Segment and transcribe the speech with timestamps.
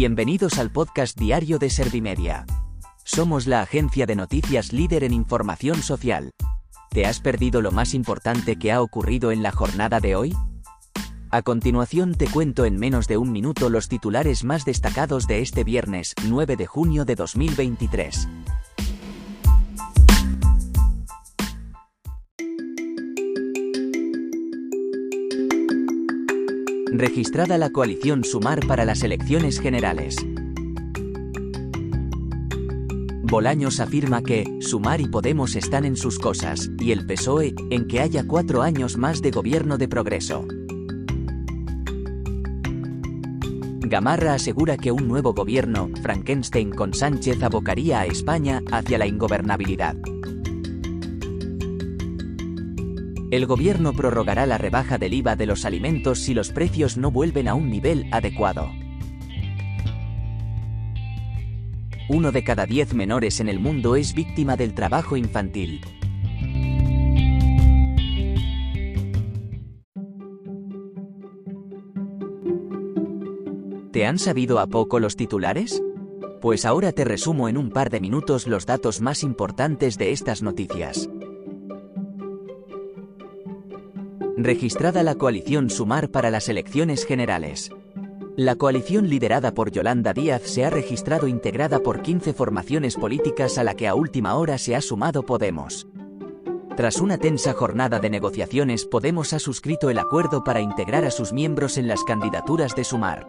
[0.00, 2.46] Bienvenidos al podcast diario de Servimedia.
[3.04, 6.30] Somos la agencia de noticias líder en información social.
[6.88, 10.34] ¿Te has perdido lo más importante que ha ocurrido en la jornada de hoy?
[11.30, 15.64] A continuación te cuento en menos de un minuto los titulares más destacados de este
[15.64, 18.26] viernes 9 de junio de 2023.
[26.92, 30.16] Registrada la coalición Sumar para las elecciones generales.
[33.22, 38.00] Bolaños afirma que Sumar y Podemos están en sus cosas, y el PSOE, en que
[38.00, 40.44] haya cuatro años más de gobierno de progreso.
[43.78, 49.96] Gamarra asegura que un nuevo gobierno, Frankenstein con Sánchez, abocaría a España hacia la ingobernabilidad.
[53.30, 57.46] El gobierno prorrogará la rebaja del IVA de los alimentos si los precios no vuelven
[57.46, 58.68] a un nivel adecuado.
[62.08, 65.80] Uno de cada diez menores en el mundo es víctima del trabajo infantil.
[73.92, 75.80] ¿Te han sabido a poco los titulares?
[76.40, 80.42] Pues ahora te resumo en un par de minutos los datos más importantes de estas
[80.42, 81.08] noticias.
[84.44, 87.70] Registrada la coalición Sumar para las elecciones generales.
[88.36, 93.64] La coalición liderada por Yolanda Díaz se ha registrado integrada por 15 formaciones políticas a
[93.64, 95.88] la que a última hora se ha sumado Podemos.
[96.76, 101.32] Tras una tensa jornada de negociaciones, Podemos ha suscrito el acuerdo para integrar a sus
[101.32, 103.28] miembros en las candidaturas de Sumar.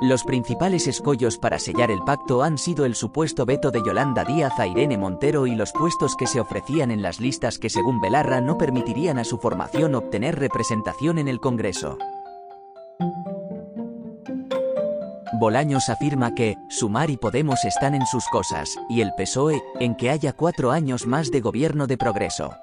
[0.00, 4.58] Los principales escollos para sellar el pacto han sido el supuesto veto de Yolanda Díaz
[4.58, 8.40] a Irene Montero y los puestos que se ofrecían en las listas que según Belarra
[8.40, 11.98] no permitirían a su formación obtener representación en el Congreso.
[15.38, 20.08] Bolaños afirma que Sumar y Podemos están en sus cosas, y el PSOE, en que
[20.08, 22.54] haya cuatro años más de gobierno de progreso.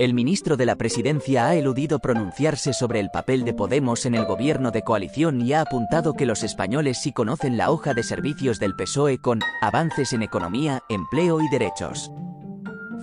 [0.00, 4.24] El ministro de la Presidencia ha eludido pronunciarse sobre el papel de Podemos en el
[4.24, 8.58] gobierno de coalición y ha apuntado que los españoles sí conocen la hoja de servicios
[8.58, 12.10] del PSOE con avances en economía, empleo y derechos.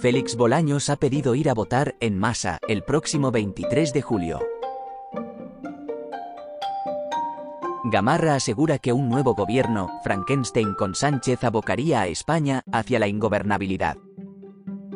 [0.02, 4.40] Félix Bolaños ha pedido ir a votar en masa el próximo 23 de julio.
[7.92, 13.98] Gamarra asegura que un nuevo gobierno, Frankenstein con Sánchez, abocaría a España hacia la ingobernabilidad.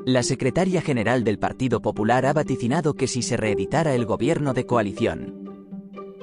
[0.06, 4.66] La secretaria general del Partido Popular ha vaticinado que si se reeditara el gobierno de
[4.66, 5.42] coalición,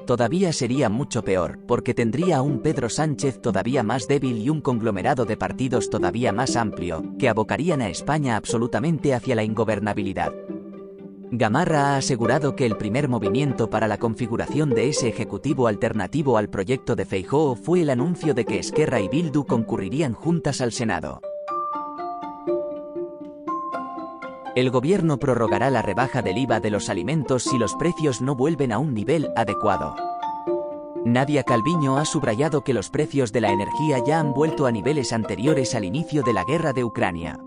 [0.05, 4.63] todavía sería mucho peor, porque tendría a un Pedro Sánchez todavía más débil y un
[4.63, 10.33] conglomerado de partidos todavía más amplio, que abocarían a España absolutamente hacia la ingobernabilidad.
[11.31, 16.49] Gamarra ha asegurado que el primer movimiento para la configuración de ese ejecutivo alternativo al
[16.49, 21.21] proyecto de Feijóo fue el anuncio de que Esquerra y Bildu concurrirían juntas al Senado.
[24.55, 28.73] El gobierno prorrogará la rebaja del IVA de los alimentos si los precios no vuelven
[28.73, 29.95] a un nivel adecuado.
[31.05, 35.13] Nadia Calviño ha subrayado que los precios de la energía ya han vuelto a niveles
[35.13, 37.39] anteriores al inicio de la guerra de Ucrania.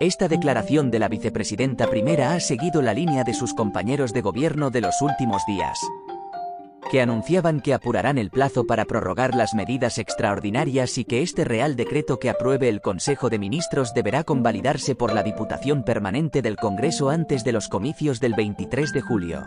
[0.00, 4.70] Esta declaración de la vicepresidenta primera ha seguido la línea de sus compañeros de gobierno
[4.70, 5.78] de los últimos días
[6.90, 11.76] que anunciaban que apurarán el plazo para prorrogar las medidas extraordinarias y que este Real
[11.76, 17.10] Decreto que apruebe el Consejo de Ministros deberá convalidarse por la Diputación Permanente del Congreso
[17.10, 19.46] antes de los comicios del 23 de julio.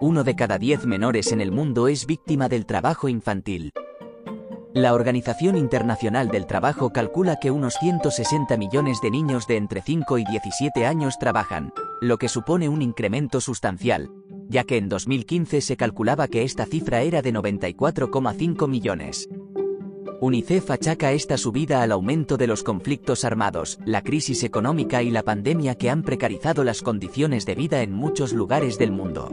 [0.00, 3.72] Uno de cada diez menores en el mundo es víctima del trabajo infantil.
[4.76, 10.18] La Organización Internacional del Trabajo calcula que unos 160 millones de niños de entre 5
[10.18, 11.72] y 17 años trabajan,
[12.02, 14.10] lo que supone un incremento sustancial,
[14.50, 19.30] ya que en 2015 se calculaba que esta cifra era de 94,5 millones.
[20.20, 25.22] UNICEF achaca esta subida al aumento de los conflictos armados, la crisis económica y la
[25.22, 29.32] pandemia que han precarizado las condiciones de vida en muchos lugares del mundo.